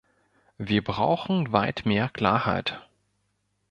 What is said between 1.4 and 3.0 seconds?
weit mehr Klarheit.